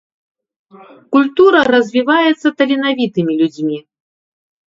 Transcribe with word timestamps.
Культура 1.15 1.59
развіваецца 1.73 2.47
таленавітымі 2.61 3.33
людзьмі. 3.43 3.77